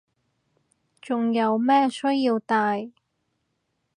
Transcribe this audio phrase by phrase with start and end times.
[0.99, 2.89] 仲有咩需要戴